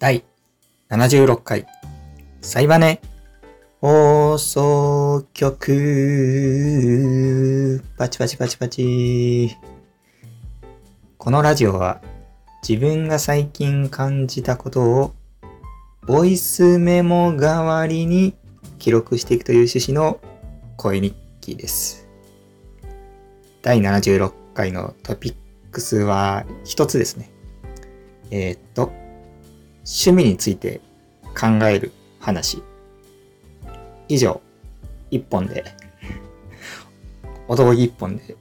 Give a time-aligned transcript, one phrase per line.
[0.00, 0.24] 第
[0.90, 1.66] 76回、
[2.40, 3.00] サイバネ
[3.80, 5.72] 放送局、
[7.96, 9.56] パチパチパチパチ。
[11.16, 12.00] このラジオは
[12.62, 15.14] 自分が最近感じたことを
[16.06, 18.36] ボイスメモ代わりに
[18.78, 20.20] 記録していくという趣旨の
[20.76, 22.06] 声日記です。
[23.62, 25.34] 第76回のトピッ
[25.72, 27.32] クスは一つですね。
[28.30, 28.92] えーっと、
[29.88, 30.82] 趣味について
[31.34, 32.62] 考える話。
[34.06, 34.42] 以上、
[35.10, 35.64] 一本で、
[37.48, 38.36] 男気一本で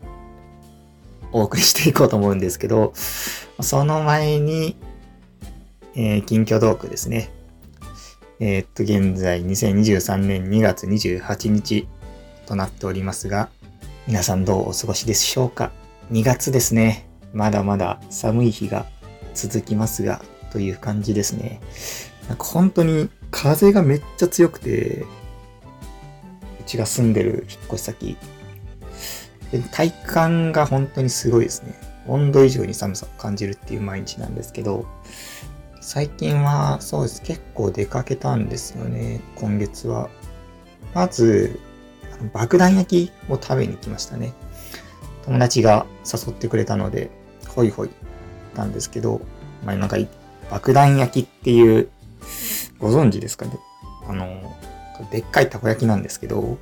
[1.32, 2.92] お送りしていこうと思うんですけど、
[3.62, 4.76] その前に、
[5.96, 7.32] えー近況トークですね。
[8.40, 11.88] えーっと、現在2023年2月28日
[12.46, 13.50] となっておりますが、
[14.06, 15.72] 皆さんどうお過ごしでしょうか
[16.12, 17.08] ?2 月ですね。
[17.34, 18.86] まだまだ寒い日が
[19.34, 21.60] 続きますが、という感じですね。
[22.28, 25.06] なんか本当に風がめっちゃ強くて、
[26.60, 28.18] うちが住んでる引っ越し先、
[29.72, 31.74] 体感が本当にすごいですね。
[32.08, 34.86] 温度以上に寒さを感じるっていう毎日なんですけど、
[35.82, 37.22] 最近はそうです。
[37.22, 39.22] 結構出かけたんですよね。
[39.36, 40.10] 今月は。
[40.94, 41.60] まず、
[42.34, 44.34] 爆弾焼きを食べに行きましたね。
[45.26, 47.10] 友達が誘ってくれたので、
[47.48, 47.92] ほいほいっ
[48.54, 49.22] たんですけど、
[49.66, 49.98] まあなんか
[50.50, 51.90] 爆弾焼きっていう、
[52.80, 53.46] ご存知ですか？
[53.46, 53.58] ね
[54.08, 54.56] あの、
[55.12, 56.58] でっかいたこ焼きなんですけど、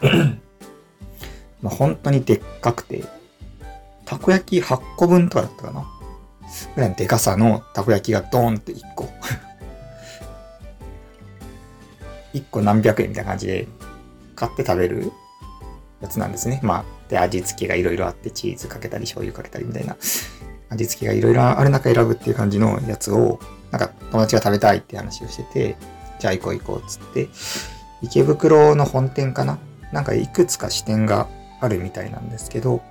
[1.62, 3.04] まあ本当にでっかくて、
[4.04, 5.86] たこ焼き8個分とかだったかな？
[6.74, 9.08] ぐらいのでかさのたこ焼きがドーンって1個。
[12.34, 13.66] 1個何百円みたいな感じで
[14.34, 15.10] 買って食べる
[16.02, 16.60] やつなんですね。
[16.62, 19.96] まあ、で、味付けがいろいろあって、チーズかけたり、醤油かけたりみたいな、
[20.68, 25.76] 味付けがいろいろある中選ぶっていう感じのやつを、なんか友達が食べたいって話をしてて、
[26.18, 27.28] じゃあ行こう行こうっつって、
[28.02, 29.58] 池袋の本店かな？
[29.92, 31.28] なんかいくつか支店が
[31.60, 32.82] あるみたいなんですけど、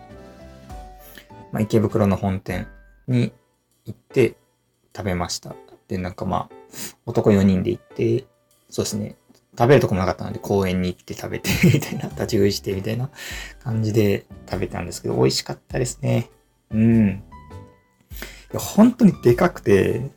[1.51, 2.67] まあ、池袋の本店
[3.07, 3.31] に
[3.85, 4.35] 行って
[4.95, 5.55] 食べました。
[5.87, 6.55] で、なんかまあ、
[7.05, 8.25] 男4人で行って、
[8.69, 9.15] そうですね、
[9.57, 13.09] 食べるとこもなかったので公園に行って食べて みたいな、立ち食いしてみたいな
[13.63, 16.29] 感じで食べたんですけど、美味しかったですね。
[16.71, 17.23] うん。
[18.55, 20.09] や本当にでかくて、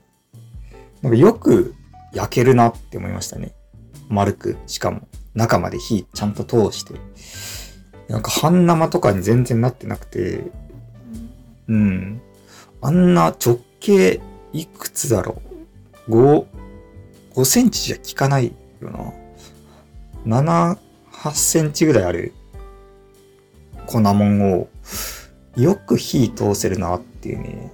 [1.03, 1.75] なんかよく
[2.13, 3.53] 焼けるなって思いましたね。
[4.09, 6.95] 丸く、しかも中まで火ちゃんと通して。
[8.09, 10.51] なんか半生とかに全然なってなくて、
[11.69, 12.23] うん。
[12.81, 14.21] あんな直径
[14.53, 15.43] いくつだろ
[16.09, 16.47] う ?5、
[17.35, 18.91] 5センチじゃ効かないよ
[20.25, 20.43] な。
[20.43, 20.79] 7、
[21.13, 22.33] 8センチぐらいある
[23.87, 24.69] 粉もんを
[25.57, 27.73] よく火通せるなっていうね。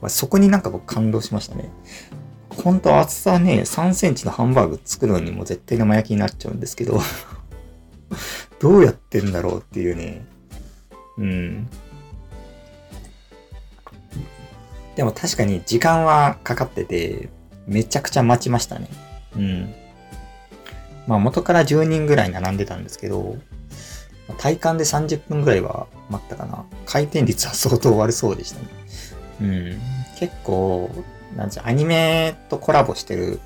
[0.00, 1.70] まあそこになんか僕感動しましたね。
[2.62, 7.00] 本当厚さね、3センチのハンバーグ作るのにも絶対生焼きになっちゃうんですけど、
[8.60, 10.24] どうやってんだろうっていうね。
[11.18, 11.68] うん。
[14.96, 17.28] でも確かに時間はかかってて、
[17.66, 18.88] めちゃくちゃ待ちましたね。
[19.36, 19.74] うん。
[21.06, 23.36] まあ元から10人ぐらい並んでたんですけど、
[24.38, 26.64] 体感で30分ぐらいは待ったかな。
[26.86, 28.68] 回転率は相当悪そうでしたね。
[29.40, 29.80] うん。
[30.18, 30.90] 結構、
[31.36, 33.40] なんじゃ、アニメとコラボしてる、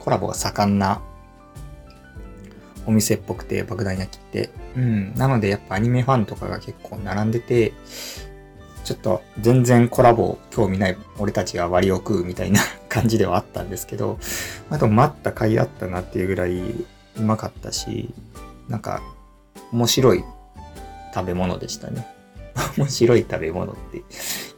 [0.00, 1.00] コラボが盛んな
[2.86, 4.50] お店っぽくて、爆弾焼きって。
[4.76, 5.14] うん。
[5.14, 7.72] なのでやっぱアニメファンとかが結構並んでて、
[8.84, 14.18] ちょっと全然コラボ興味ない俺たちが割を食うみたいな感じではあったんですけど、
[14.70, 16.86] あと待った甲斐あったなっていうぐらいう
[17.20, 18.12] まかったし、
[18.68, 19.02] なんか
[19.72, 20.24] 面白い
[21.14, 22.06] 食べ物でしたね。
[22.76, 24.02] 面白い食べ物って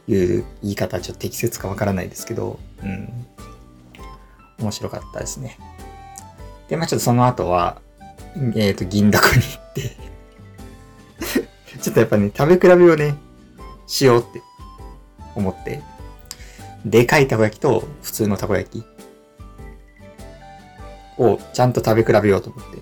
[0.07, 3.09] いう言い方はちょっと適切かわからないですけど、うん。
[4.59, 5.57] 面白かったですね。
[6.67, 7.81] で、まあちょっとその後は、
[8.55, 9.95] えっ、と、銀だこに行って、
[11.81, 13.15] ちょっとやっぱね、食べ比べをね、
[13.87, 14.41] しようって
[15.35, 15.81] 思って、
[16.85, 18.85] でかいたこ焼きと普通のたこ焼き
[21.17, 22.77] をちゃんと食べ比べようと思って。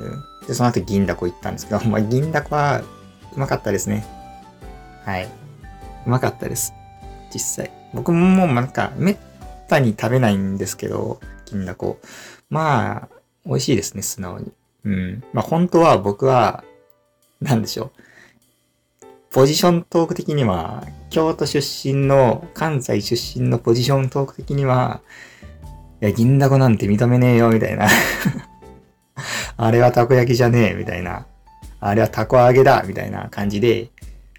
[0.00, 2.82] うん、で、その後銀だこ行ったんですけど、まあ、銀だこは
[3.34, 4.04] うまかったですね。
[5.04, 5.28] はい。
[6.06, 6.72] うまかったです。
[7.32, 7.70] 実際。
[7.92, 9.16] 僕ももうなんか、めっ
[9.68, 11.98] たに食べないんですけど、銀だこ。
[12.48, 13.08] まあ、
[13.44, 14.52] 美味しいですね、素直に。
[14.84, 15.24] うん。
[15.32, 16.64] まあ本当は僕は、
[17.40, 17.90] なんでしょう。
[19.30, 25.00] ポジショントーク的には、京都出身の、関西出身のポジショントーク的には、
[26.00, 27.88] いや、銀だこなんて認めねえよ、みたいな。
[29.56, 31.26] あれはたこ焼きじゃねえ、みたいな。
[31.80, 33.90] あれはたこ揚げだ、みたいな感じで、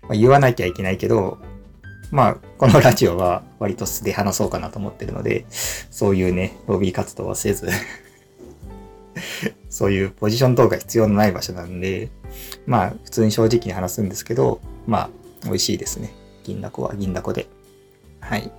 [0.03, 1.39] まあ、言わなきゃいけないけど、
[2.11, 7.67] まあ、このラジオは割と素で話そうかなと思ってるので、そういうね、ロビー活動はせず
[9.69, 12.09] そういうポジション等が必要のない場所なんで、
[12.65, 15.09] まあ、普通に正直に話すんですけど、まあ、
[15.43, 16.13] 美味しいですね。
[16.43, 17.47] 銀だこは銀だこで。
[18.19, 18.51] はい。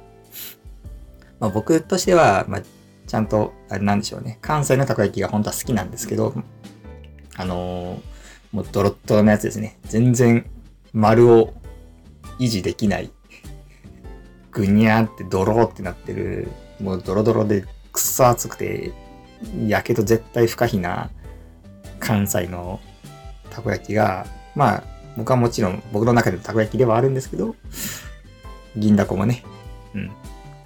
[1.40, 2.62] まあ、僕としては、まあ、
[3.06, 4.38] ちゃんと、あれなんでしょうね。
[4.42, 6.34] 関西のたこ焼きが本当は好きなんですけど、
[7.36, 8.00] あのー、
[8.52, 9.78] もうドロッドロのやつですね。
[9.84, 10.48] 全然
[10.92, 11.54] 丸を
[12.38, 13.10] 維持できない。
[14.52, 16.48] ぐにゃーってドローってなってる、
[16.80, 17.62] もうドロドロで
[17.92, 18.92] くっそ熱くて、
[19.66, 21.10] やけど絶対不可避な
[22.00, 22.80] 関西の
[23.50, 24.82] たこ焼きが、まあ、
[25.16, 27.54] 僕はもちろん僕の中でのたこ焼きではあるんですけど、
[28.76, 29.42] 銀だこもね、
[29.94, 30.10] うん、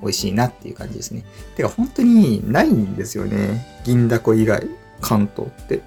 [0.01, 1.25] 美味しいなっていう感じですね。
[1.57, 3.81] てか本当にないんですよね。
[3.85, 4.67] 銀だこ以外、
[5.01, 5.81] 関東って。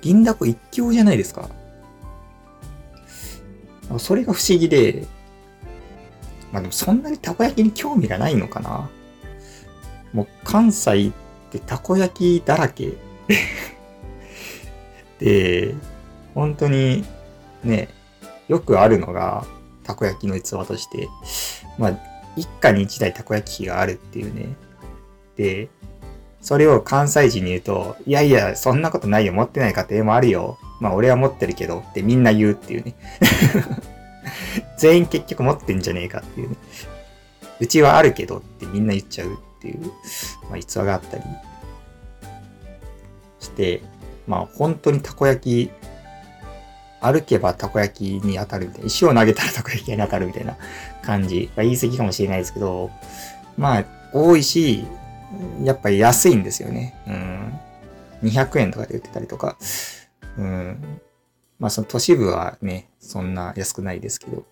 [0.00, 1.48] 銀だこ一強じゃないですか。
[3.98, 5.06] それが不思議で、
[6.56, 8.88] まあでもそんなにたこ焼きに興味がないのかな。
[10.14, 11.12] もう関西っ
[11.50, 12.94] てたこ焼きだらけ。
[15.20, 15.74] で、
[16.34, 17.04] 本当に
[17.62, 17.90] ね、
[18.48, 19.44] よくあるのが、
[19.84, 21.10] たこ焼きの器として、
[21.76, 21.98] まあ、
[22.36, 24.56] 一家に一台たこ焼き器があるっていうね。
[25.36, 25.68] で、
[26.40, 30.56] それを関西人に言うと、いやいや、そんなことないよ、持ってない家庭もあるよ。
[30.80, 32.94] まあ俺は持ってるけどってみんな言うっていうね。
[34.78, 36.56] 全員結局持ってんじゃねえかっていうね。
[37.58, 39.80] うちはあるけどってみんな言っちゃうっていう、
[40.48, 41.22] まあ逸話があったり
[43.40, 43.82] して、
[44.26, 45.70] まあ本当にたこ焼き、
[47.00, 50.56] 歩けばたこ焼きに当たるみたいな、石を投げたらたこ焼きに当たるみたいな
[51.02, 51.50] 感じ。
[51.56, 52.90] まあ、言い過ぎかもしれないですけど、
[53.56, 54.84] まあ多いし、
[55.62, 56.94] やっぱり安いんですよね。
[57.06, 57.60] うん。
[58.22, 59.56] 200円とかで売ってたりとか。
[60.36, 61.00] うん。
[61.58, 64.44] まあその都市部はね、そんな安くないですけど。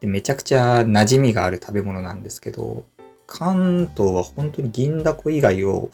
[0.00, 2.84] で、めちゃくちゃ馴染みがある食べ物なんですけど、
[3.26, 5.90] 関東は本当に銀だこ以外を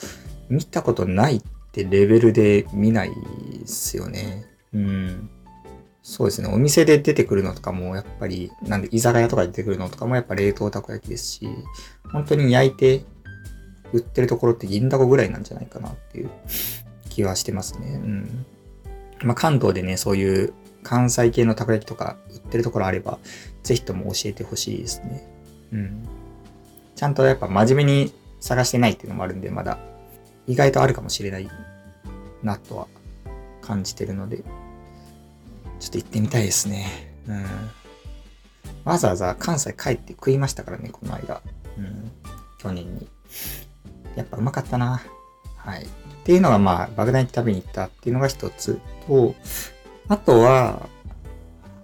[0.49, 3.11] 見たことないってレベルで見ない
[3.61, 4.47] ですよね。
[4.73, 5.31] うん。
[6.03, 6.49] そうですね。
[6.49, 11.49] お店で出てくるのとかも、やっぱり、なんで、居酒屋とかで出てくるのとかも、やっぱ冷凍たこ焼きですし、
[12.11, 13.05] 本当に焼いて
[13.93, 16.31] 売ってるところって銀だこぐらいなんじゃないかなっていう
[17.11, 17.87] 気はしてますね。
[17.95, 18.47] うん。
[19.23, 23.19] まあ、関東でね、そういう関西系のたこ焼きとか売ってるところあれば、
[23.63, 25.29] ぜひとも教えてほしいですね。
[25.73, 26.09] うん。
[26.95, 29.79] ちゃんとやっぱ真面目に探してないっていうのもあるんで、まだ
[30.47, 31.49] 意外とあるかもしれない
[32.43, 32.87] なとは
[33.61, 37.15] 感じてるので、ちょっと行ってみたいですね。
[37.29, 37.45] うん。
[38.85, 41.43] わざわざ関西帰って食いましたからね、この間。
[41.77, 42.11] うん。
[42.59, 43.09] 去年に。
[44.17, 45.03] やっぱうまかったな。
[45.57, 45.87] はい。
[46.29, 49.35] っていうのがまあ、爆弾に食べに行ったっていうのが一つと、
[50.09, 50.87] あとは、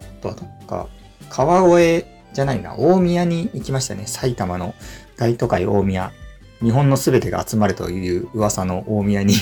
[0.03, 0.87] あとはどっか、
[1.31, 2.05] 川越
[2.35, 4.07] じゃないな、大宮に行きましたね。
[4.07, 4.75] 埼玉の
[5.17, 6.13] 大都会大宮。
[6.61, 9.33] 日本の全てが集まるという噂の大宮に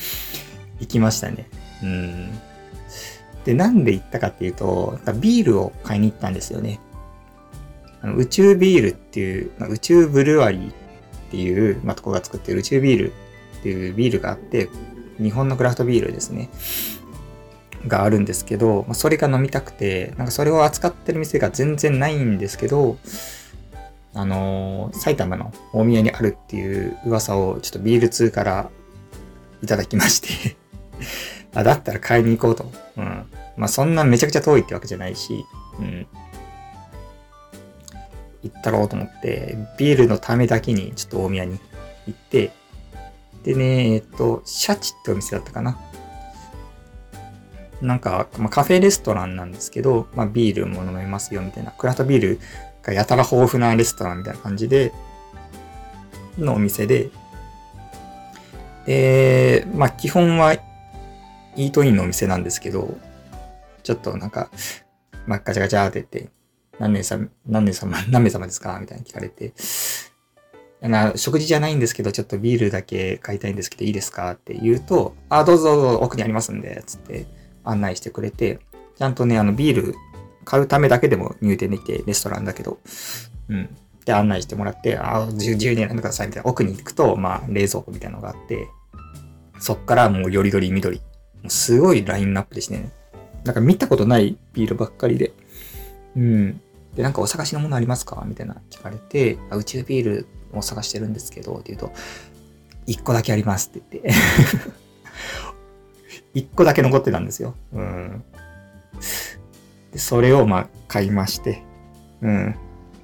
[0.78, 1.48] 行きましたね。
[1.82, 2.38] うん。
[3.46, 6.80] で、なんで行ったかっていうと、ビールを買いに行ったんですよね。
[8.02, 10.74] あの宇宙ビールっていう、宇宙ブルワリーっ
[11.30, 13.12] ていう、まあ、とこが作ってる宇宙ビール
[13.66, 14.68] っていうビールがあって、
[15.18, 16.50] 日本のクラフトビールですね。
[17.88, 22.98] があるんですけど、まあ、それが飲みたくて、なんかそれを扱ってる店が全然ないんですけど、
[24.14, 28.70] あのー、埼玉の大宮にあるっていう噂をちょっとビール通から
[29.62, 30.56] いただきまして
[31.54, 32.70] あ、だったら買いに行こうと。
[32.96, 33.26] うん。
[33.56, 35.44] まあそんなめちゃくちゃ遠いってわけじゃないし、
[35.78, 36.06] うん。
[38.42, 41.58] 行ったろうと思って、ビールのためだけにちょっと大宮に
[42.06, 42.52] 行って、
[43.46, 45.78] でね、えっと、シャチってお店だったかな。
[47.80, 52.40] なんか、まあ、カフェレストランなんですけど、まあ、ビールも飲めますよみたいな、クラフトビール
[52.82, 54.92] がやたら豊富なレストランみたいな感じで、
[56.38, 57.10] のお店で、
[58.84, 62.96] で、まあ、基本はイートインのお店なんですけど、
[63.84, 64.50] ちょっとなんか、
[65.26, 66.30] まあ、ガチャガチャって言って、
[66.80, 69.52] 何年さ、何年様、何名様ですかみたいに聞かれて、
[70.80, 77.26] な食事じゃないんですけど、ちょっとビールだけ買いたいんですけど、いいですかって言うと、あ、どうぞどうぞ奥にありますんで、つって
[77.64, 78.60] 案内してくれて、
[78.96, 79.94] ちゃんとね、あの、ビール
[80.44, 82.78] 買うためだけでも入店できて、レストランだけど、
[83.48, 83.68] うん。
[84.04, 86.50] で、案内してもらって、あ、自由に選んでくださいみたいな。
[86.50, 88.68] 奥に行くと、まあ、冷蔵庫みたいなのがあって、
[89.58, 91.00] そっからもうよりどり緑。
[91.48, 92.92] すごいラインナップでしてね。
[93.44, 95.32] なんか見たことないビールばっかりで。
[96.16, 96.60] うん。
[96.94, 98.24] で、なんかお探しのものありますか？
[98.26, 101.92] みたいな聞かれて、あ宇宙ビールを探してるんですけど、って言うと、
[102.86, 104.12] 一個だけありますって言って
[106.34, 107.54] 一個だけ残ってたんですよ。
[107.72, 108.24] うん。
[109.92, 111.62] でそれをまあ買いまして、
[112.22, 112.54] うん。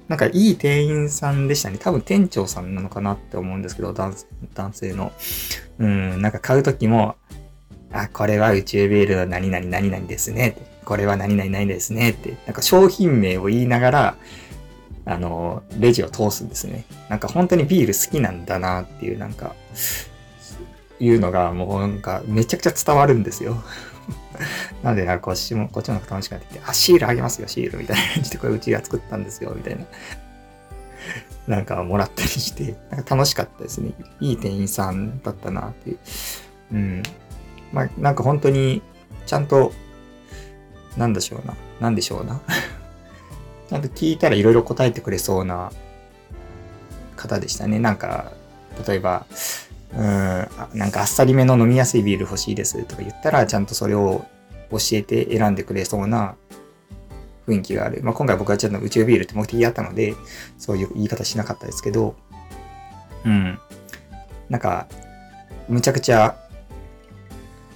[0.07, 1.77] なんかいい店員さんでしたね。
[1.79, 4.13] 多分店長さんなのかなって思うんですけど、男
[4.53, 5.11] 男性の。
[5.79, 7.15] うん、なんか買うときも、
[7.91, 10.57] あ、これは宇宙ビールの何々何々ですね。
[10.85, 12.37] これは何々何々ですねって。
[12.45, 14.15] なんか商品名を言いながら、
[15.05, 16.85] あの、レジを通すんですね。
[17.09, 19.55] なんか本当にビール好きなんだなっていう、なんか、
[20.99, 23.61] いうのがもうなんかめちゃくちゃ伝わるんですよ。
[24.83, 29.85] なんで、なんかこっちも、こっちの方が楽しくなってきて、あ、シールあげますよ、シールみたいな感じで、これうちが作ったんですよ、みたいな。
[31.47, 33.93] なんかもらったりして、なんか楽しかったですね。
[34.21, 35.99] いい店員さんだったなっていう。
[36.73, 37.03] うん。
[37.73, 38.81] まあ、なんか本当に、
[39.25, 39.73] ちゃんと、
[40.95, 41.55] なんでしょうな。
[41.81, 42.41] なんでしょうな。
[43.73, 45.71] ちゃんと聞いたらいろいろ答えてくれそうな
[47.15, 47.79] 方でしたね。
[47.79, 48.31] なんか、
[48.87, 49.25] 例えば、
[49.97, 54.25] うん、なんかあっさりめの飲みやすいビール欲しいですとか言ったら、ちゃんとそれを
[54.69, 56.35] 教えて選んでくれそうな
[57.47, 58.01] 雰囲気がある。
[58.03, 60.13] まあ、今回僕はちょっと宇宙ビールって目的やったので、
[60.59, 62.15] そういう言い方しなかったですけど、
[63.25, 63.57] うん。
[64.49, 64.87] なんか、
[65.67, 66.37] むちゃくちゃ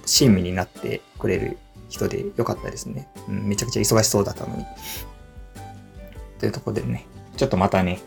[0.06, 3.08] 親身になってくれる人でよかったですね。
[3.28, 4.64] うん、めちゃくちゃ忙しそうだったのに。
[6.38, 8.00] というところでね、ちょっとまたね、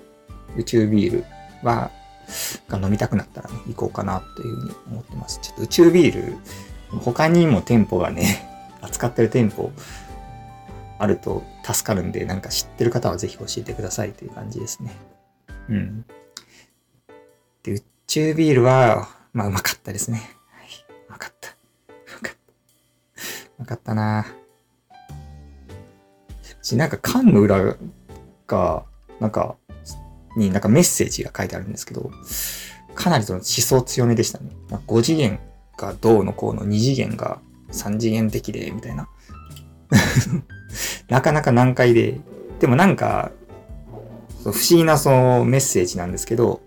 [0.57, 1.25] 宇宙ビール
[1.63, 1.91] は
[2.69, 5.39] が飲みたくなったらね、行こうかなというふうに思ってます。
[5.41, 6.37] ちょっと宇宙ビール、
[6.99, 8.47] 他にも店舗がね、
[8.81, 9.71] 扱ってる店舗
[10.97, 14.95] あると助かるんで、なんか知ってる方はぜひ教えてくださいという感じですね。
[15.69, 16.05] うん。
[17.63, 20.17] で、宇宙ビールは、まあうまかったですね。
[20.51, 20.67] はい、
[21.07, 21.49] うまかった。
[21.49, 21.53] う
[22.21, 22.53] まかった。
[23.57, 24.41] うまかったなぁ
[26.75, 27.75] なんか缶の裏
[28.51, 28.83] が、
[29.19, 29.55] なんか
[30.35, 32.11] になんかメッセージが書いてあるんですけど、
[32.93, 34.51] かなりその思想強めでしたね。
[34.69, 35.39] ま、5次元
[35.77, 37.39] がどうのこうの2次元が
[37.71, 39.07] 3次元的で、みたいな。
[41.09, 42.19] なかなか難解で、
[42.59, 43.31] でもなんか、
[44.43, 46.61] 不思議なそのメッセージなんですけど、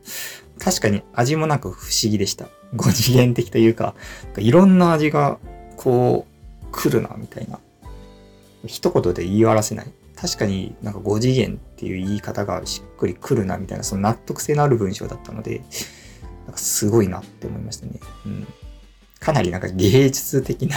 [0.58, 2.46] 確かに味もなく不思議でした。
[2.76, 3.94] 5次元的というか、
[4.38, 5.38] いろんな味が
[5.76, 6.26] こ
[6.62, 7.58] う来るな、みたいな。
[8.66, 9.90] 一言で言い表せない。
[10.16, 15.60] 確かになんか5次元っていう言い方がしっくりくるなみたいな、その納得性のある文章だったので、
[16.46, 18.00] なんかすごいなって思いましたね。
[18.24, 18.46] うん。
[19.20, 20.76] かなりなんか芸術的な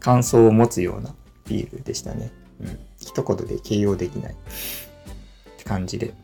[0.00, 1.14] 感想を持つような
[1.46, 2.32] ビールでしたね。
[2.60, 2.78] うん。
[2.98, 4.36] 一言で形容できないっ
[5.58, 6.14] て感じで。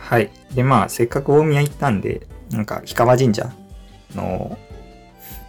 [0.00, 0.30] はい。
[0.54, 3.52] で、まあ、せっかく大宮行ったんで、なんか、氷川神社
[4.14, 4.58] の、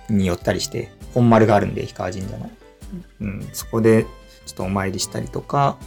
[0.10, 2.52] に寄ったりして、本丸があるんで、氷川神社の。
[3.22, 4.06] うん、そこで
[4.46, 5.78] ちょっとお参りしたりとか、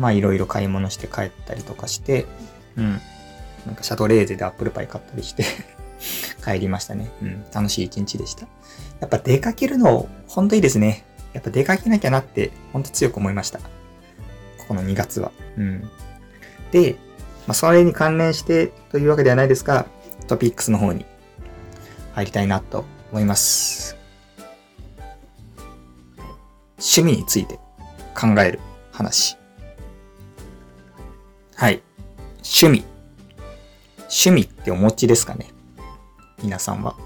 [0.00, 2.26] まあいろいろ買い物して帰ったりとかして、
[2.76, 3.00] うん。
[3.66, 5.44] なんかシャトレーゼでアップルパイ買ったりして
[6.42, 7.10] 帰りましたね。
[7.22, 7.44] うん。
[7.52, 8.46] 楽しい一日でした。
[9.00, 11.04] やっぱ出かけるの、ほんといいですね。
[11.34, 13.58] やっぱ出かけなきゃなって、ほんと強く思いました。
[13.58, 13.64] こ
[14.68, 15.32] この2月は。
[15.58, 15.90] うん。
[16.72, 16.96] で、
[17.46, 19.86] まあ、それに関連してというわけではないですが、
[20.28, 21.04] トピックスの方に
[22.14, 23.96] 入りたいなと思います。
[26.78, 27.58] 趣味について
[28.14, 28.60] 考える
[28.92, 29.39] 話。
[31.60, 31.82] はい。
[32.36, 32.84] 趣味。
[34.04, 35.50] 趣味ってお持ちですかね？
[36.42, 36.96] 皆さんは。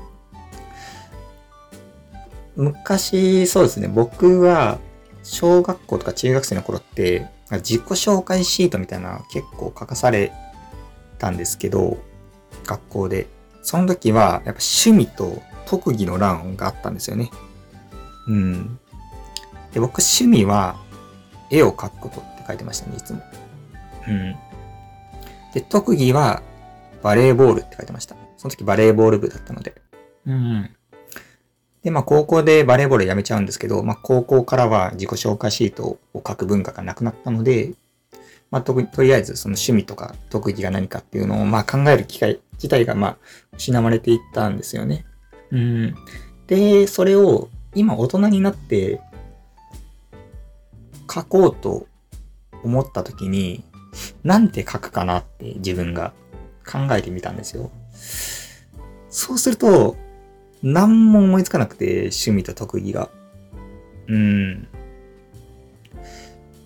[2.54, 3.88] 昔、そうですね。
[3.88, 4.78] 僕は、
[5.25, 10.30] 小学校とか中学生の頃って、自己紹介シートみたいな結構書かされ
[11.18, 11.99] たんですけど、
[12.64, 13.26] 学校で。
[13.64, 17.28] その時は、やっぱ趣味と特技の欄があったんですよね。
[18.28, 18.78] うん。
[19.73, 20.76] で、僕趣味は、
[21.50, 23.20] 絵を描くことって書いてましたね、いつも。
[24.08, 24.37] うん。
[25.52, 26.42] で、特技は
[27.02, 28.16] バレーボールって書いてました。
[28.37, 29.75] その時バレーボール部だったので。
[30.26, 30.70] うん。
[31.82, 37.75] で、まあ高校でバレーボールやめちゃうんですけど、まあ高校からは自己紹介シートを書く文化がなくなったので、
[38.50, 43.16] まあととりあえずその趣味とか特技が何かっていうのをまあ考える機会自体がまあ
[43.56, 45.04] 失われていったんですよね。
[45.50, 45.94] うん。
[46.46, 49.00] で、それを今大人になって
[51.12, 51.87] 書こうと
[52.62, 53.62] 思った時に、
[54.22, 56.12] なんて書くかなって自分が
[56.66, 57.70] 考えてみたんですよ。
[59.08, 59.96] そうすると、
[60.62, 63.10] 何も思いつかなくて、趣味と特技が。
[64.08, 64.66] うん。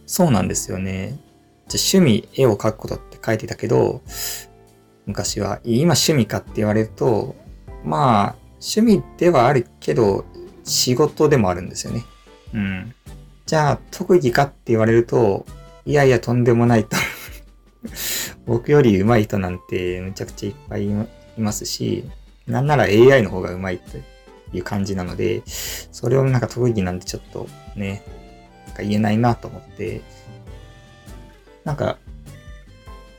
[0.06, 1.18] そうなんですよね。
[1.68, 4.00] じゃ趣味、絵を描くことって書いてたけど、
[5.04, 7.34] 昔は、今趣味かって言われると、
[7.84, 10.24] まあ、趣味ではあるけど、
[10.64, 12.04] 仕事でもあるんですよね。
[12.54, 12.94] うん。
[13.46, 15.44] じゃあ、特技かって言われると、
[15.84, 16.96] いやいや、とんでもないと
[18.46, 20.90] 僕より上手い人なんてむちゃくちゃいっぱいい
[21.38, 22.08] ますし、
[22.46, 24.02] なんなら AI の方が上手い
[24.50, 28.02] という感じなので、それをなんか特技なんてちょっとね、
[28.66, 30.00] なんか言えないなと思って、
[31.64, 31.98] なんか、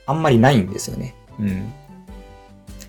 [0.05, 1.13] あんまりないんですよね。
[1.39, 1.71] うん。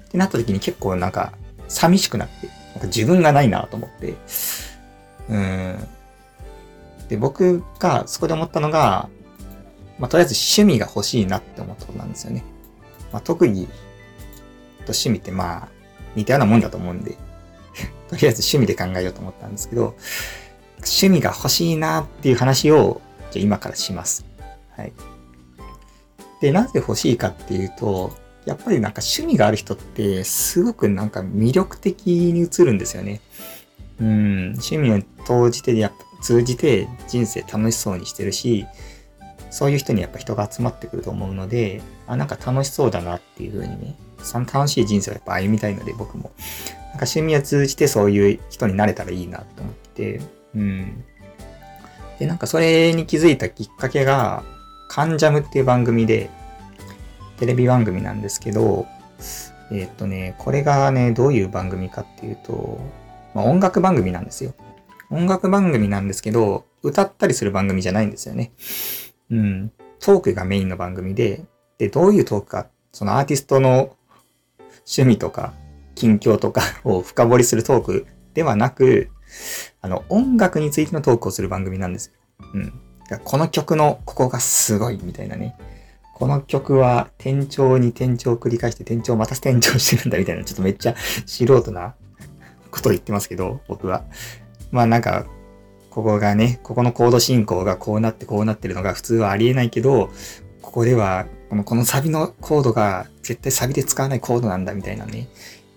[0.07, 1.33] ってなった時に結構なんか、
[1.69, 4.15] 寂しくなって、なんか自分がないなと思って、
[5.29, 5.79] うん。
[7.09, 9.09] で、僕がそこで思ったのが、
[10.01, 12.43] まあ、とりあえず趣味が欲しいなって思ったことなんですよね。
[13.13, 13.71] まあ、特技と
[14.87, 15.69] 趣味ってまあ、
[16.17, 17.13] 似たようなもんだと思うんで
[18.09, 19.95] とりあえず趣味で考えようと思ったんですけど、
[20.79, 24.25] 趣味が欲しいなっていう話を、じゃ今からします。
[24.77, 24.93] はい。
[26.41, 28.13] で、なぜ欲しいかっていうと、
[28.47, 33.21] やっぱりなんか趣味がある人ってすごくなんか魅力的に映るんですよね。
[34.01, 35.91] うん、趣味を通じて
[36.23, 38.67] 通じて人生楽しそうにしてるし、
[39.51, 43.97] そういう人にやっぱ人が集まってくると思うので、あ、なんか楽しそうだなっていう風にね、
[44.53, 46.31] 楽しい人生をやっぱ歩みたいので僕も。
[46.91, 50.21] なんか趣味を通じてそういう人になれたらいいなと思って、
[50.55, 51.05] うん。
[52.19, 54.43] で、なんかそれに気づいたきっかけが、
[54.89, 56.31] カンジャムっていう番組で、
[57.39, 58.87] テレビ番組なんですけど、
[59.73, 62.79] えー、っとね、これがね、どういう番組かっていうと、
[63.35, 64.53] まあ、音楽番組なんですよ。
[65.11, 68.53] 音楽番組なんですけど、歌ったりする番組じゃないんですよね。
[69.31, 69.73] うん。
[70.01, 71.45] トークがメインの番組で、
[71.79, 73.97] で、どういうトークか、そのアーティストの
[74.81, 75.53] 趣味とか、
[75.95, 79.11] 近況とか を深掘りするトークではなく、
[79.81, 82.13] あの、音楽についてのトークをする番組なんですよ。
[82.55, 82.73] うん。
[83.25, 85.57] この曲のここがすごいみたいなね。
[86.15, 90.95] この曲は転調に転調を繰り返して転調をまた転調してるんだみたいな、ちょっとめっちゃ
[91.27, 91.95] 素人な
[92.71, 94.05] ことを言ってますけど、僕は。
[94.71, 95.27] まあなんか、
[95.91, 100.11] ここがね、ここのコード進行がこうなってこうなってるのが普通はありえないけど、
[100.63, 105.29] ここでは、このこのサビのコードが絶対サビで使わないコードなんだみたいなね、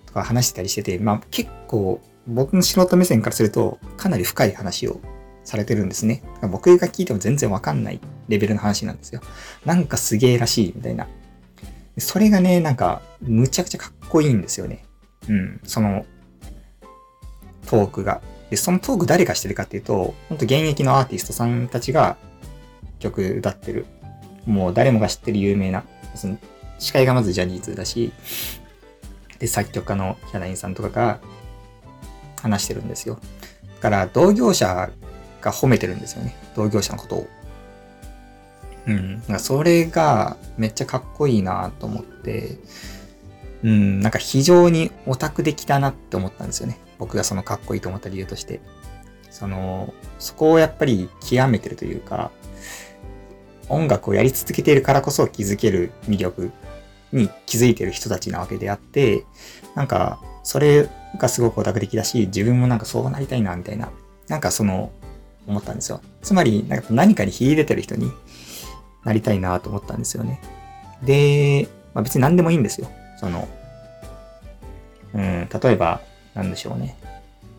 [0.05, 4.99] とか話してたりしてて、まあ結構僕の素人目線からするとかなり深い話を
[5.43, 6.23] されてるんですね。
[6.43, 9.21] 僕が聞いても全然わかんないレベルの話なんですよ。
[9.65, 11.07] なんかすげえらしいみたいな。
[11.97, 14.85] それがね、なんかむちゃくちゃかっこいいんですよね。
[15.27, 15.59] うん。
[15.63, 16.05] その
[17.65, 18.21] トークが。
[18.53, 22.17] で、そのトーク誰がしてるかっていうと、ほんと現役のアーティストさんたちが
[22.99, 23.87] 曲歌ってる。
[24.45, 25.83] もう誰もが知ってる有名な。
[26.13, 26.37] その
[26.77, 28.13] 司会がまずジャニーズだし、
[29.39, 31.19] で、作曲家のヒャダインさんとかが
[32.43, 33.17] 話してるんですよ。
[33.77, 34.91] だから同業者
[35.41, 36.35] が褒めてるんですよね。
[36.55, 37.27] 同業者のことを。
[38.85, 39.21] うん。
[39.21, 42.59] かそれがめっちゃかっこいいなと思って、
[43.63, 46.77] うん、なんか非常にオタクできたなって思ったんですよね。
[47.03, 48.61] 僕がそのかっこいいと思った理由として。
[49.29, 52.31] その、そこをやっぱり極めてるというか、
[53.67, 56.51] 音楽をやり続けているからこそ気づける魅力
[57.11, 59.25] に気づいてる人たちなわけであって、
[59.75, 60.87] なんか、それ
[61.17, 63.91] がすごくオタク的だし、自分もなんかそうなりたいな、みたいな、
[64.29, 64.93] なんかその、
[65.45, 65.99] 思ったんですよ。
[66.21, 68.13] つまり、なんか何かに秀でてる人に
[69.03, 70.39] なりたいなと思ったんですよね。
[71.03, 72.89] で、まあ、別に何でもいいんですよ。
[73.17, 73.49] その、
[75.15, 75.99] うん、例えば、
[76.33, 76.97] なんでしょうね。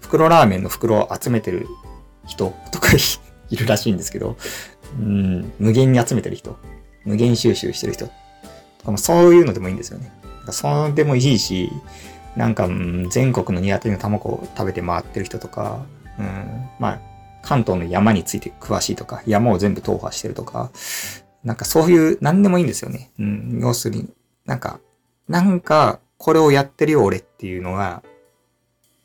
[0.01, 1.67] 袋ラーメンの袋を集めてる
[2.27, 2.89] 人とか
[3.51, 4.37] いるらしいんですけど、
[4.99, 6.57] うん、無限に集めてる人、
[7.05, 8.13] 無限収集してる人と
[8.85, 10.13] かもそういうのでもいいんですよね。
[10.51, 11.71] そうでもいいし、
[12.37, 15.85] なんか、うん、全国のニワトリの卵を食べて回ってる人とか、
[16.19, 17.01] うん、まあ、
[17.43, 20.71] 関東の山について詳しいとか、山を全部踏破してるとか、
[21.45, 23.11] なんかそういう、何でもいいんですよね。
[23.19, 24.09] うん、要するに、
[24.47, 24.81] なんか、
[25.29, 28.03] なんか、これをやってるよ、俺っていうのが、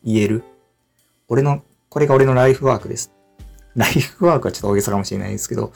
[0.04, 0.44] 言える？
[1.28, 3.12] 俺の、これが俺のライフワークです。
[3.76, 5.74] ライフワークはちょっと大げさかもしれないですけど、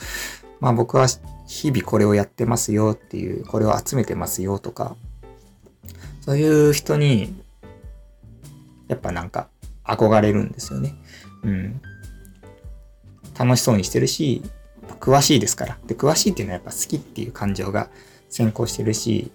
[0.60, 1.08] まあ僕は
[1.48, 4.96] 日々これをやってますよっていう、これを集めてますよとか、
[6.22, 7.36] そういう人に、
[8.88, 9.50] やっぱなんか
[9.86, 10.96] 憧れるんですよね。
[11.44, 11.82] うん。
[13.38, 14.42] 楽しそうにしてるし、
[15.00, 15.78] 詳しいですから。
[15.86, 17.90] で、詳しいっていうのはやっぱ好きっていう感情が
[18.30, 19.32] 先行してるし、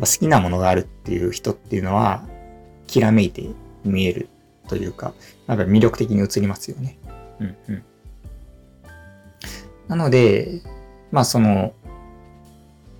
[0.00, 2.24] 好きなものがあるっていう人っていうのは、
[2.86, 3.48] きらめいて
[3.84, 4.28] 見える
[4.68, 5.14] というか、
[5.46, 6.98] なんか魅力的に映りますよね。
[7.40, 7.82] うんうん。
[9.88, 10.62] なので、
[11.10, 11.74] まあその、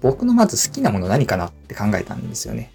[0.00, 2.70] 僕のまず好きなもの何かなって考えたんですよね。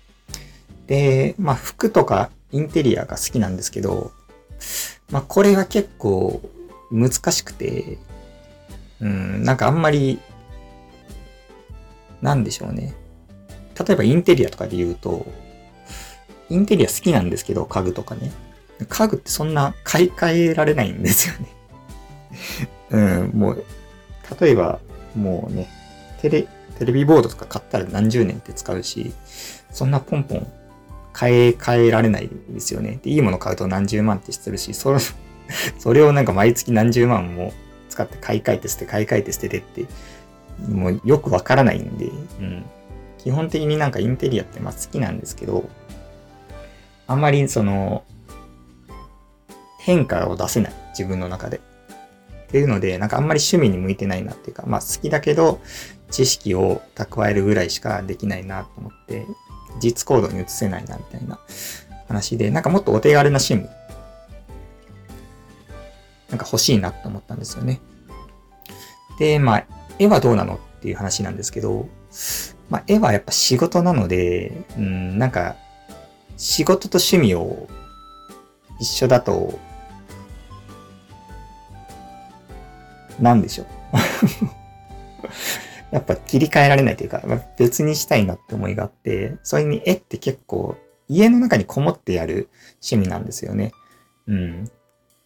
[0.88, 4.12] で、まあ服とかインテリアが好きなんですけど、
[5.12, 6.42] まあ、これは結構
[6.92, 7.98] 難しくて、
[9.00, 10.20] うん、なんかあんまり、
[12.22, 12.94] なんでしょうね。
[13.78, 15.26] 例えばインテリアとかで言うと、
[16.50, 18.32] インテリア好きなんですけど、家具とかね。
[18.88, 21.48] 家具ってそんな買い替えられないんですよね。
[22.92, 23.64] うん、もう、
[24.40, 24.80] 例えば、
[25.16, 25.70] もうね、
[26.22, 29.14] テレ、テレビボードとか買ったら何十年って使うし、
[29.72, 30.48] そんなポンポン
[31.14, 33.00] 買い替えられないですよね。
[33.04, 35.00] で、いいもの買うと何十万ってするし、それ、
[35.80, 37.54] それをなんか毎月何十万も
[37.90, 39.86] 使って買い替えて捨て、買い替えて捨ててって
[40.68, 42.06] もうよくわからないんで、
[42.40, 42.66] うん。
[43.18, 45.68] 基本的になんかインテリアってまあ好きなんですけど、
[47.10, 48.06] あんまりその、
[49.80, 50.74] 変化を出せない。
[50.92, 51.58] 自分の中で。
[51.58, 55.60] っていうので、なんかあんまり趣味に向いてないなっていうか、まあ好きだけど、
[56.12, 59.26] 知識を蓄えるぐらいしかできないなと思って、
[59.82, 61.40] 実行動に移せないなみたいな
[62.08, 63.68] 話で、なんかもっとお手軽な趣味、
[66.30, 67.82] なんか欲しいなと思ったんですよね。
[69.18, 69.66] で、まあ、
[69.98, 71.90] 絵はどうなのっていう話なんですけど、
[72.70, 75.56] まあ、絵はやっぱ仕事なので、うん、なんか、
[76.40, 77.68] 仕事と趣味を
[78.80, 79.60] 一緒だと、
[83.20, 83.68] なんでしょう。
[85.92, 87.22] やっぱ切り替えられないというか、
[87.58, 90.78] 別にしたいなって思いがあって、それに絵って結構
[91.10, 92.48] 家の中にこもってやる
[92.82, 93.74] 趣味なんですよね。
[94.28, 94.66] うん。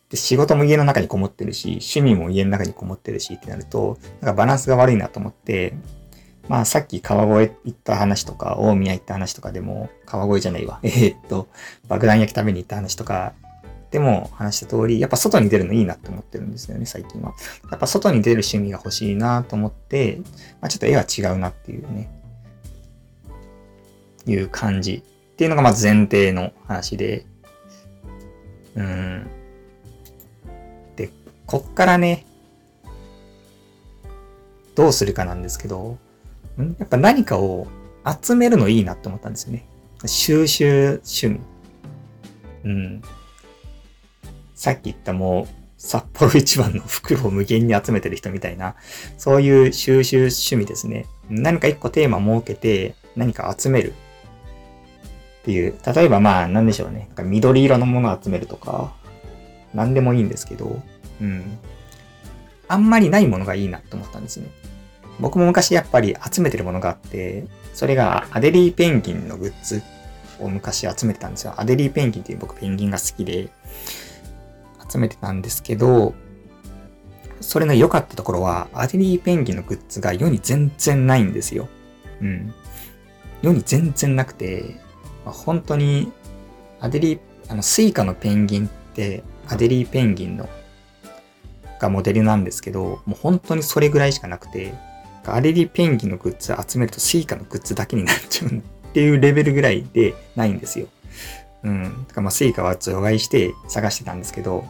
[0.10, 5.76] で、仕事も家の中にこもってるし、趣味も家の中にこもってるしってなると、なんかバランスが悪いなと思って、
[6.47, 10.79] まあさっき川越行った話とか、大宮行った話とかでも、川越じゃないわ。
[10.84, 11.47] えー、っと、
[11.88, 13.34] 爆弾焼き食べに行った話とか、
[13.91, 17.34] でも話した通り、やっぱ外に出るのいいなって思ってるんですよね、最近は。
[17.71, 20.19] やっぱ外に出る趣味が欲しいなと思って、
[20.60, 22.10] まあちょっと絵は違うなっていうね、
[24.25, 25.03] いう感じ。
[25.34, 27.25] っていうのがまず前提の話で、
[28.75, 29.27] うん。
[30.95, 31.10] で、
[31.45, 32.25] こっからね、
[34.75, 35.97] どうするかなんですけど、
[36.57, 37.67] やっぱ何かを
[38.21, 39.65] 集めるのいいなって思ったんですよね。
[40.05, 41.39] 収集趣味。
[42.65, 43.01] うん。
[44.55, 48.75] さっき言ったもう、札幌一番の袋を無限に集めてる人みたいな、
[49.17, 51.05] そういう収集趣味ですね。
[51.29, 53.93] 何か一個テーマ設けて、何か集める。
[55.41, 57.09] っていう、例えばまあ、なんでしょうね。
[57.21, 58.93] 緑色のものを集めるとか、
[59.73, 60.81] 何でもいいんですけど、
[61.19, 61.57] うん。
[62.69, 64.47] あんまりないものがいいなって思ったんですね。
[65.19, 69.82] 僕も昔やっぱり集めてるものがあって、それがアデリーペンギンのグッズ
[70.39, 71.54] を昔集めてたんですよ。
[71.58, 73.49] アデリーペンギンっていう僕ペンギンが好きで
[74.89, 76.13] 集めてたんですけど、
[77.41, 81.67] それの良かったところは、アデリーペンギンのグッズが世に全然ないんですよ。
[82.21, 82.54] うん。
[83.41, 84.78] 世に全然なくて、
[85.26, 86.12] まあ、本当に、
[86.80, 90.47] アデリー、あの、 Suica のペンギンって、アデリーペンギンの、
[91.80, 94.73] がモデルなんですけど、もう本当にそれぐらいしかなくて、
[95.25, 98.62] アデリペンギンのグッズ集めると Suica のグッズだけになっちゃうっ
[98.93, 100.88] ていうレベルぐらいでないんですよ。
[101.63, 101.83] うん。
[102.07, 104.65] だからまあ Suica は除外して探してたんですけど、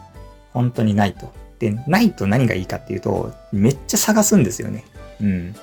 [0.52, 1.32] 本当にないと。
[1.58, 4.84] で、ないと何がいいかっていうと、めっちゃ探すんですよね。
[5.20, 5.54] うん。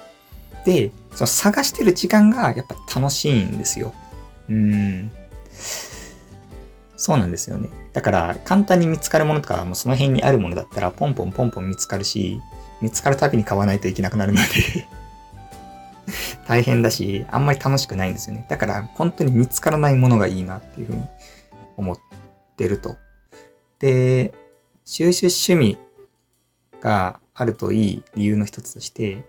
[0.66, 3.94] で、その探してる時間がやっぱ楽しいんですよ。
[4.50, 5.12] うん。
[6.98, 7.70] そうなんですよね。
[7.94, 12.40] だから、簡単に見つかるものとか、もうその辺にあるものだったら、ポンポンポンポン見つかるし、
[12.82, 14.88] 見つかるたびに買わないといけなくなるので
[16.48, 18.46] 大変だし、あんまり楽しくないんですよね。
[18.50, 21.04] だから、本当に見つからないものがいいなっていうふうに
[21.78, 21.98] 思っ
[22.58, 22.98] てると。
[23.80, 24.34] で、
[24.86, 25.78] 収集趣味
[26.82, 29.24] があるといい理由の一つとして、やっ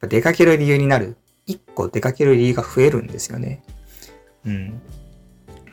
[0.00, 1.16] ぱ出かける理由になる。
[1.46, 3.62] 一個出かける理由が増えるんですよね。
[4.44, 4.80] うん。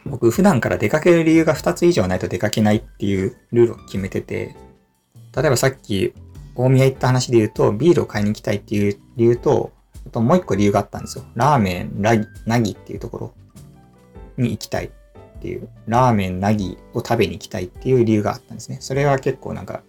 [0.05, 4.55] 僕普段から出かける理由が2つ以上ないと出かけないっていうルールを決めてて、
[5.35, 6.13] 例えばさっき
[6.55, 9.71] 大宮行った話で言うと、ビールを買いに行きたいっていう理由と、
[10.05, 11.25] あともう一個理由があったんですよ。
[11.35, 13.33] ラーメン、ラギ、ナギっていうところ
[14.37, 14.89] に行きたいっ
[15.41, 18.77] ていう、ラーメン、ナギを食べに行きたいっていう理由があったんですね。
[18.81, 19.81] それは結構なんか、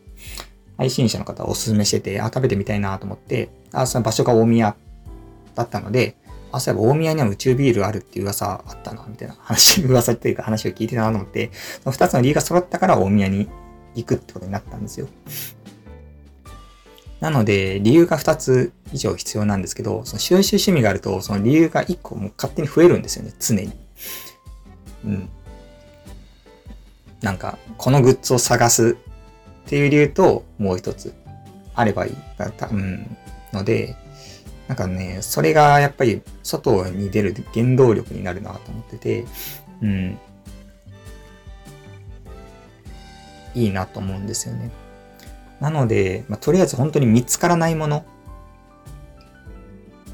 [0.76, 4.76] 配信者の方おすすめしてて、あ、食べてみたいなと思って、あ、その場所が大宮
[5.54, 6.16] だったので、
[6.50, 11.50] あ、そういえば大宮には宇宙ビールあるっていう噂あったな、みたいな話、噂っていうか話を聞いてたなと思って、
[11.82, 13.48] その二つの理由が揃ったから大宮に
[13.94, 15.08] 行くってことになったんですよ。
[17.24, 23.72] なので、理由が2つ以上必要なんですけど、その収集趣味があると、その理由が1個も勝手に増えるんですよね、常に。
[25.06, 25.30] うん。
[27.22, 28.98] なんか、このグッズを探す
[29.64, 31.14] っていう理由と、もう一つ
[31.74, 32.16] あればいい。
[32.70, 33.16] うん。
[33.54, 33.96] ので、
[34.68, 39.24] なんかね、それがやっぱり外に出る原動力になるなと思ってて、
[39.80, 40.18] うん。
[43.54, 44.83] いいなと思うんですよね。
[45.64, 48.04] なので、まあ、とりあえず本当に見つからないもの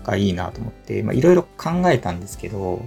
[0.05, 2.85] がいいなと思って、まあ、いろいろ考えたんですけど、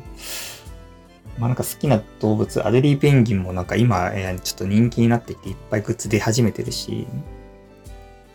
[1.38, 7.06] まあ、なんか好きな動物、アデリーペンギンもなんか今、えー、ちょっと人気になってきていっぱいグッズ出始めてるし、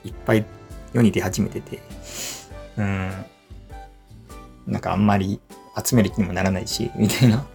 [0.05, 0.45] いっぱい
[0.93, 1.81] 世に出始めてて、
[2.77, 3.11] うん、
[4.67, 5.41] なんかあんまり
[5.83, 7.47] 集める気にもならないし、みたいな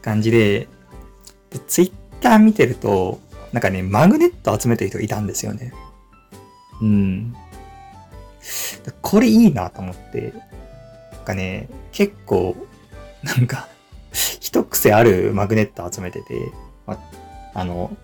[0.00, 0.68] 感じで、
[1.50, 3.18] でツイッター見てると、
[3.52, 5.72] なんかね、マグネット集めてる人いたんですよね。
[6.80, 7.34] うん。
[9.02, 10.32] これいいなと思って、
[11.12, 12.56] なんかね、結構、
[13.22, 13.68] なんか、
[14.12, 16.52] 一癖あるマグネット集めてて、
[16.86, 16.98] ま
[17.54, 17.96] あの、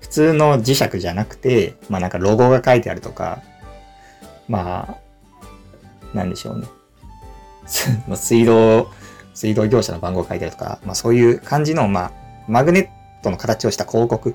[0.00, 3.42] 普通の磁石じゃなくて、まあなんかロゴが書いてあるとか、
[4.48, 4.98] ま
[6.12, 6.66] あ、なんでしょうね。
[8.16, 8.90] 水道、
[9.34, 12.12] 水道業者の番号書いてあるとか、まあそういう感じの、まあ、
[12.48, 14.34] マグネットの形をした広告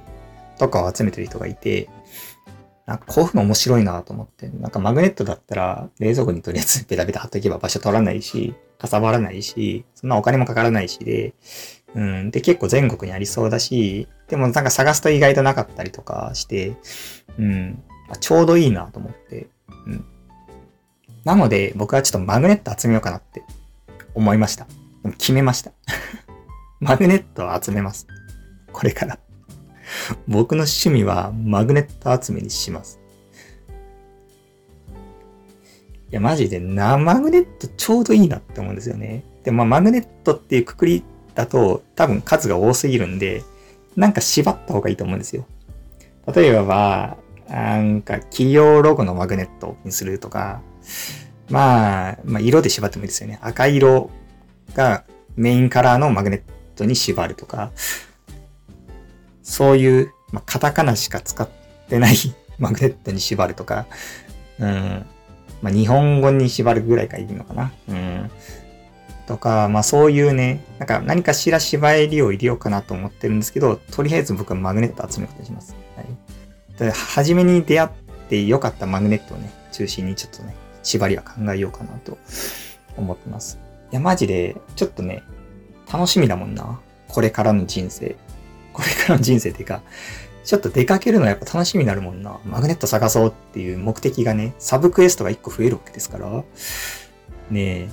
[0.57, 1.89] とかを集めてる人がいて、
[2.85, 11.33] なんかこういうの面白いなと思って、なんかマグネットだったら冷蔵庫にとりあえずベタベタ貼っておけば場所取らないし、かさばらないし、そんなお金もかからないしで、
[11.95, 16.75] うん、で結構全国にありそうだし、でもなんか探すと意外となかったりとかして、
[17.39, 17.83] うん、
[18.19, 19.47] ちょうどいいなと思って、
[19.87, 20.05] うん。
[21.23, 23.43] なので僕はちょっとマグネット集めようかなって
[24.13, 24.65] 思いました。
[25.01, 25.71] でも決めました。
[26.79, 28.05] マグネットを集めます。
[28.71, 29.17] これから。
[30.27, 32.99] 僕の趣味はマグネット集めにします。
[36.11, 39.23] いや、マジでな、マグネットちょうどいいなって思うんですよね。
[39.43, 43.43] で、まあ、マグネットっていうくくりだと多分数が多すぎるんで、
[43.95, 45.45] なんか縛った方がいいと思うんですよ。
[46.33, 47.17] 例えば、
[47.49, 50.61] なんか企業ロゴのマグネットにするとか、
[51.49, 53.39] まあ、まあ、色で縛ってもいいですよね。
[53.41, 54.09] 赤色
[54.73, 55.03] が
[55.35, 56.41] メインカラーのマグネッ
[56.75, 57.71] トに縛るとか、
[59.45, 61.47] そういう、まあ、カタカナしか使っ
[61.88, 62.15] てない
[62.58, 63.86] マグネットに縛るとか、
[64.60, 65.05] うん。
[65.62, 67.71] まあ、日本語に縛るぐらいがいいのかな。
[67.88, 68.31] うん。
[69.27, 75.75] とか、まあそういうね、なんか何かしら縛りを入れようかなと思ってるんですけど、とりあえず僕はマグネット集めようとします。
[75.95, 76.77] はい。
[76.77, 77.89] で、初めに出会っ
[78.29, 82.17] て良かったマグネットをね、中心にちょっとね、縛りは考えようかなと
[82.97, 83.60] 思ってます。
[83.91, 85.23] いや、マジで、ちょっとね、
[85.91, 86.79] 楽しみだもんな。
[87.08, 88.15] これからの人生。
[88.75, 89.81] これからの人生っていうか、
[90.43, 92.39] ちょっと出かけるのやっぱ楽しみになるもんな。
[92.45, 96.29] マグネット探そうっていう目的がね、サブクエストが1個増えるわけですから。
[96.29, 96.43] ね
[97.53, 97.89] え。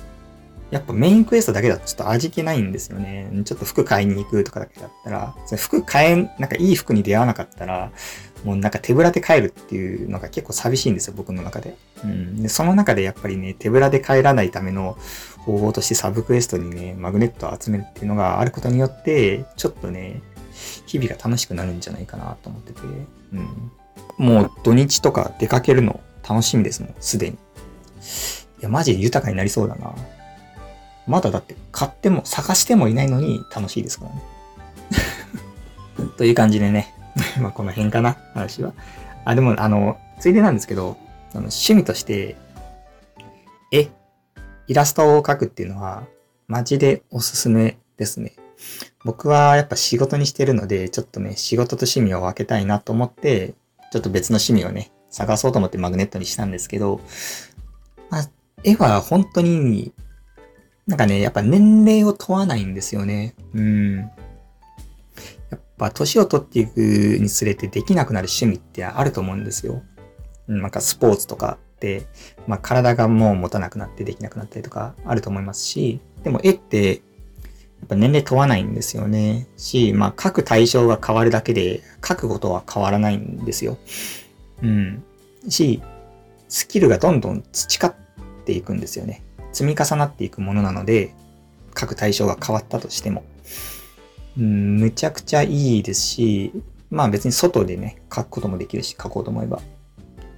[0.69, 3.29] やっぱメインクエストだけだとちょっと味気ないんですよね。
[3.45, 7.91] ちょっと服買いに行くとかだけだったら、そ服買えん、なんかいい服に出会わなかったら、
[8.43, 11.75] もうなんか手ぶらで帰るっていうのが結構寂しいんですよ、僕の中で。
[12.03, 12.41] うん。
[12.41, 14.97] で、その中でやっぱりね、手ぶらで帰らないための
[15.37, 20.21] 方法としてサブクエストにね、マグネットを集めるっていうのがあることによって、ちょっとね、
[20.85, 22.81] 日々が楽しくなるんじゃないかなと思ってて、
[23.33, 23.71] うん。
[24.17, 27.35] もう土日とか出かけるの楽しみですもん、すでに。
[27.35, 27.37] い
[28.61, 29.93] や、マジで豊かになりそうだな。
[31.05, 34.23] まだだって買っても探してもいないのに楽しいですからね。
[36.17, 36.93] という感じでね。
[37.41, 38.73] まあこの辺かな、話は。
[39.25, 40.97] あ、でもあの、ついでなんですけど、
[41.31, 42.35] あの趣味として、
[43.71, 43.89] 絵、
[44.67, 46.03] イラストを描くっていうのは、
[46.47, 48.33] マジでおすすめですね。
[49.05, 53.53] 僕はやっぱ仕事にしてるので、ちょっとね、仕事と趣味を分けたいなと思って、
[53.91, 57.01] ちょっと別の趣味をね、探そうと思ってマグネットにしたんですけど、
[58.09, 58.29] まあ、
[58.63, 59.93] 絵は本当に、
[60.87, 63.35] なんかね、やっぱ年齢を問わないんですよね。
[63.53, 63.97] うん。
[63.97, 69.83] やっぱ年を取っていくにつれてできなくなる趣味ってあると思うんですよ。
[70.47, 72.07] なんかスポーツとかって、
[72.47, 77.01] まあ体がもう持たなくなってできなくなったりとかあると思いますし、でも絵って
[77.83, 79.45] やっぱ年齢問わないんですよね。
[79.57, 83.77] し、まあ書く対象が変わるだけで書くことは変わらないんですよ。
[84.61, 85.03] うん。
[85.49, 85.81] し、
[86.47, 87.95] スキルがどんどん培っ
[88.45, 89.21] ていくんですよね。
[89.51, 91.13] 積み重なっていくものなので、
[91.77, 93.25] 書く対象が変わったとしても。
[94.37, 96.53] うん、むちゃくちゃいいですし、
[96.89, 99.61] まあ別に外でね、書くこともできるし、書こうと思えば。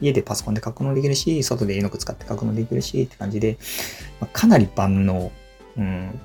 [0.02, 3.60] 家でパソコンで書くこともできるし、外で絵の具使って書くこともできるし、って感じで、
[4.20, 5.32] まあ、かなり万能。
[5.78, 6.20] うん、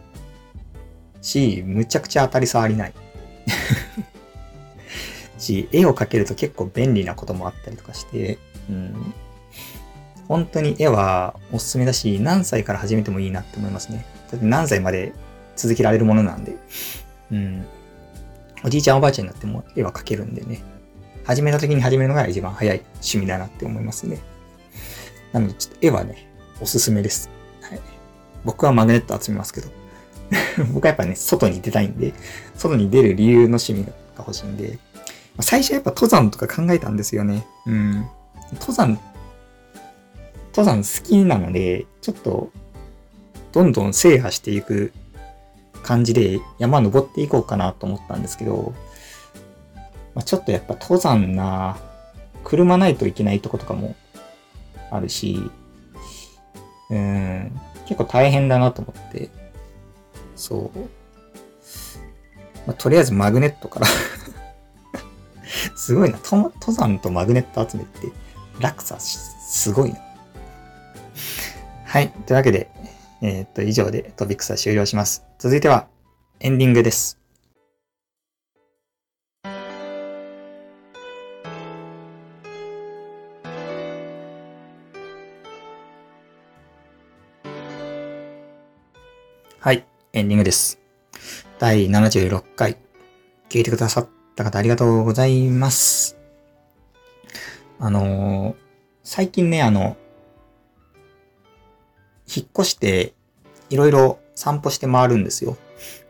[1.21, 2.93] し、むちゃくちゃ当たり障りない。
[5.39, 9.15] し、絵を描けると結構便利なこともあったりとかして、うん、
[10.29, 14.05] 本当に絵はおすすめだし、何歳から始めてもいいなって思いますね。
[14.31, 15.13] だって何歳まで
[15.57, 16.57] 続けられるものなんで、
[17.33, 17.67] うん、
[18.65, 20.63] おじいちゃんおばあちゃんになっても絵は描けるんでね、
[21.25, 24.21] 始めた時に始めるのが一番早い趣味だなって思いますね。
[25.33, 26.29] なので、ちょっと絵はね、
[26.61, 27.31] おすすめです。
[27.63, 27.81] はい。
[28.45, 29.69] 僕はマグネット集めますけど、
[30.73, 32.15] 僕はやっぱね、外に出たいんで、
[32.57, 34.79] 外に出る理由の趣味が欲しいんで、
[35.41, 37.47] 最初はやっぱ登山とか考えたんですよね。
[37.67, 38.07] うん。
[38.55, 38.99] 登山、
[40.55, 42.51] 登山好きなので、ちょっと、
[43.53, 44.93] どんどん制覇していく
[45.83, 48.75] 感じで山登っていこうかなと思ったんですけど、
[50.15, 51.79] まあ、ちょっとやっぱ登山な、
[52.45, 53.97] 車ないといけないとことかも
[54.91, 55.51] あるし、
[56.91, 59.31] うん、結構大変だなと思って、
[60.41, 60.79] そう。
[62.67, 63.87] まあ、とりあえずマグネットから
[65.77, 66.19] すごいな。
[66.23, 68.09] 登山とマグネット集めって
[68.59, 70.01] 落差すごいな。
[71.85, 72.11] はい。
[72.27, 72.71] というわけで、
[73.21, 75.25] えー、っと、以上でトピックスは終了します。
[75.39, 75.89] 続いては、
[76.41, 77.21] エンディングです。
[89.63, 90.81] はい、エンディングです。
[91.61, 92.77] 第76回、
[93.49, 96.19] 聞いてくださった方ありがとうございます。
[97.79, 98.57] あのー、
[99.05, 99.97] 最近ね、あの、
[102.27, 103.15] 引っ越して、
[103.69, 105.57] いろいろ散歩して回るんですよ。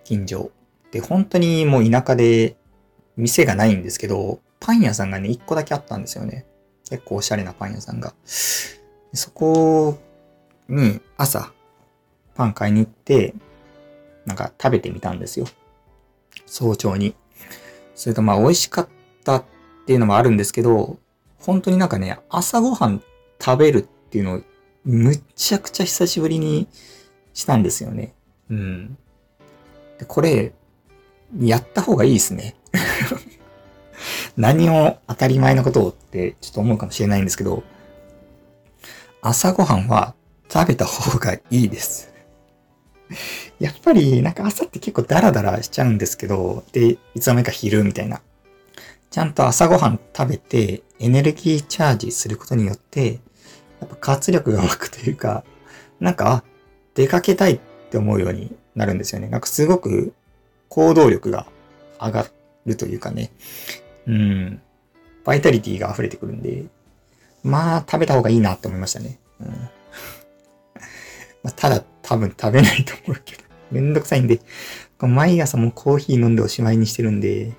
[0.03, 0.51] 近所。
[0.93, 2.57] で、本当にもう田舎で、
[3.19, 6.47] 店がないんですけど、パン屋さんがね、一個だけあったんですよね。
[6.89, 8.15] 結構おしゃれなパン屋さんが。
[8.25, 9.99] そこ
[10.71, 11.53] に朝、
[12.35, 13.35] パン買いに行って、
[14.27, 15.47] なんか食べてみたんですよ。
[16.47, 17.15] 早朝に。
[17.95, 18.89] それとまあ美味しかっ
[19.25, 19.45] たっ
[19.87, 20.99] ていうのもあるんですけど、
[21.39, 23.03] 本当になんかね、朝ごはん
[23.41, 24.41] 食べるっていうのを
[24.85, 26.69] むっちゃくちゃ久しぶりに
[27.35, 28.15] したんですよね。
[28.51, 28.97] うん。
[29.99, 30.53] でこれ、
[31.39, 32.57] やった方がいいですね。
[34.37, 37.63] 何を当たり前のことをってちょっと思うかもしれないんですけど、
[39.23, 40.15] 朝ごはんは
[40.49, 42.10] 食べた方がいいです。
[43.59, 48.21] やっぱりなんか朝って結構ダラダラしちゃうんですけど、で、いつの間にか昼みたいな。
[49.11, 53.19] ちゃんと朝ごはん食べてエネルギーチャージすることによって、
[53.81, 55.45] やっぱ活力が湧くというか、
[55.99, 56.45] なんか、
[56.95, 59.29] 出かけたいって思うようになるんですよね。
[59.29, 60.13] なんかすごく
[60.69, 61.47] 行動力が
[62.01, 62.27] 上が
[62.67, 63.31] るというかね。
[64.07, 64.63] うん。
[65.25, 66.65] バイタリティが溢れてくるんで、
[67.43, 69.19] まあ食べた方がいいなって思いましたね。
[69.41, 69.69] うん。
[71.43, 74.41] まあ、ただ多分食べないと思うけど、 めんどくさいんで、
[74.99, 77.53] 毎朝もうコーヒー飲んでおしまいにしてるんで、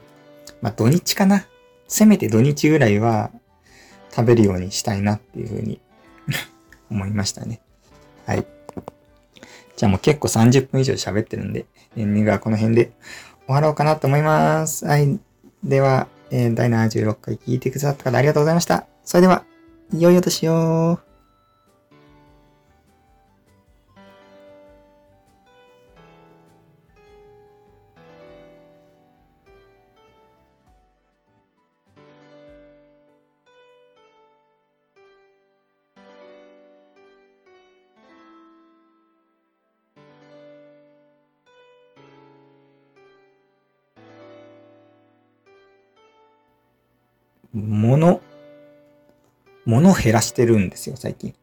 [0.62, 1.48] まあ土日かな。
[1.88, 3.32] せめて土日ぐらいは
[4.16, 5.82] 食べるようにしたいなっていうふうに
[6.90, 7.62] 思いましたね。
[8.26, 8.46] はい。
[9.76, 11.66] じゃあもう結構30分以上喋ってるんで、
[11.98, 12.92] エンディングはこの辺で
[13.48, 14.86] 終わろうかなと思います。
[14.86, 15.20] はい。
[15.64, 18.86] では、えー、第76回聞いてくださった方ありがとうございました。
[19.04, 19.44] それでは、
[19.94, 21.00] 良いお年を。
[47.54, 48.22] 物、
[49.66, 51.34] 物を減らしてるんですよ、最近。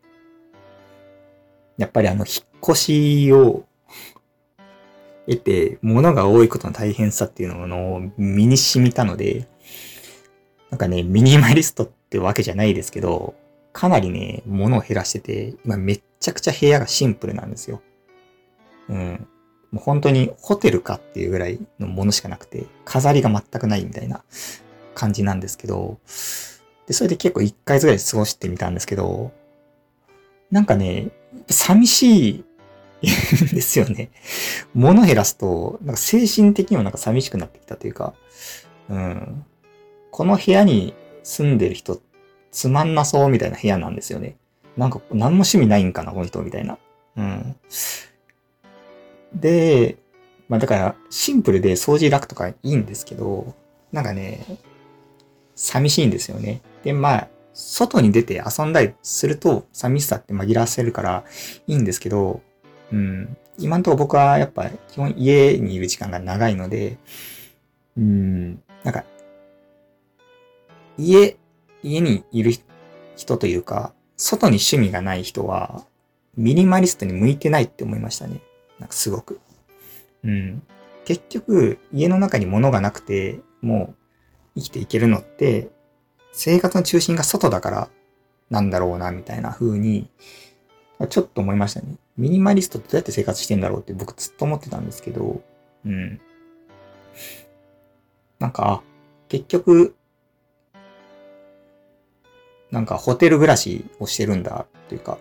[1.76, 3.64] やっぱりあの、引っ越しを
[5.26, 9.46] 得て、物が多いことの大変さっていうのを身に染みたので、
[10.70, 13.34] なんかね、ミニマリストってわけじゃないですけど、
[13.72, 17.80] かなりね、物を減らしてて、今めっちゃくちゃ部屋がシンプルなんですよ。
[18.88, 19.28] うん。
[19.70, 24.24] もう本当にホテルかっていうぐらいのものしかなくて、飾りが全くないみたいな
[24.98, 25.98] 感じなんですけど、
[26.86, 29.30] で、それで結構1ヶ月ぐらい過ごしてみたんですけど、
[30.50, 31.10] なんかね、
[31.48, 32.44] 寂しい
[33.54, 34.10] ですよね。
[34.74, 38.14] 物減らすと、なんか精神的にもなんか寂しくなってきたというか、
[38.88, 39.44] うん。
[40.10, 42.00] この部屋に住んでる人、
[42.50, 44.36] つまんなそうみたいな部屋なんですよね。
[44.76, 46.78] なんか何も趣味ないんかな、この人みたいな。
[47.16, 47.56] うん。
[49.34, 49.98] で、
[50.48, 53.54] まあだからシンプルで掃除楽とかいいんですけど、
[53.92, 54.40] なんかね、
[55.58, 56.62] 寂しいんですよね。
[56.84, 61.24] で、まあ、外に出て遊んだりすると寂しさって紛らわせるから
[61.66, 62.40] いいんですけど、
[62.92, 66.96] うん、今んとこ僕はやっぱ基本家にいる時間が長いので、
[67.96, 69.04] うん、なんか、
[70.96, 71.36] 家、
[71.82, 72.52] 家にいる
[73.16, 75.84] 人というか、外に趣味がない人は、
[76.36, 78.40] ミニマリストに向いてないって思いましたね。
[78.78, 79.40] なんかすごく。
[80.22, 80.62] うん。
[81.04, 84.07] 結局、家の中に物がなくて、もう
[84.58, 85.70] 生きていけるのって、
[86.32, 87.88] 生活の中心が外だから
[88.50, 90.08] なんだろうな、みたいな風に、
[91.08, 91.96] ちょっと思いましたね。
[92.16, 95.40] ミニマリストってどうやって生活してんだろうって僕ずっと思ってたんですけど、
[95.84, 96.20] うん。
[98.38, 98.82] なんか、
[99.28, 99.94] 結局、
[102.70, 105.18] なんかホテル暮らしをしてるんだというか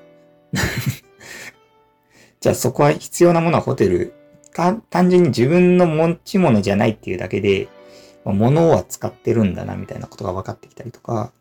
[2.41, 4.13] じゃあそこは必要なものはホテル。
[4.53, 7.67] 単純に自分の持ち物じゃないっていうだけで、
[8.27, 11.31] ま、物は使ってるんだな、みたいなことが分かってきたりとか、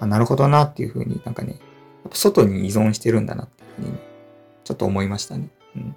[0.00, 1.56] あなるほどなっていうふうになんかね、
[2.12, 3.98] 外に依存してるんだなっていうふうに、
[4.64, 5.48] ちょっと思いましたね。
[5.76, 5.96] うん。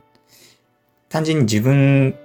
[1.09, 2.15] 単純に自分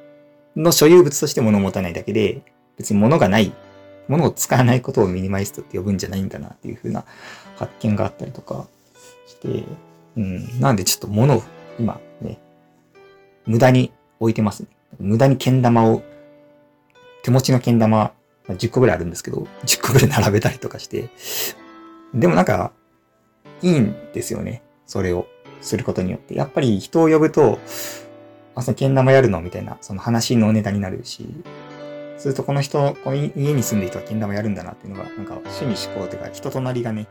[0.57, 2.43] の所有物として物を持たないだけで、
[2.77, 3.53] 別に物がない、
[4.09, 7.05] 物を使わないことをミニマリストって呼ぶんじゃないんだなっていうふうな
[7.57, 8.67] 発見があったりとか
[9.27, 9.65] して、
[10.17, 10.61] うん。
[10.61, 11.43] なんでちょっと物を、
[11.79, 12.39] 今ね、
[13.47, 14.69] 無駄に置いてますね。
[14.99, 16.03] 無駄に剣玉を、
[17.23, 18.13] 手持ちの剣玉、
[18.49, 21.09] 10個ぐらいあるんですけど、 10個ぐらい並べたりとかして、
[22.15, 22.73] でもなんか、
[23.63, 24.63] いいんですよね。
[24.87, 25.27] それを
[25.61, 26.37] することによって。
[26.37, 27.59] やっぱり人を呼ぶと、
[28.55, 29.41] あ、その剣玉やるの？
[29.41, 31.27] みたいな、その話のネタになるし、
[32.19, 37.07] するとこの人、この家に住んでる人はけん玉やるんだなっていうのが、なんか趣味思考というか人となりがね、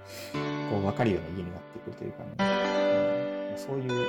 [0.70, 4.08] こう分かるような家になってくるというかね、そういう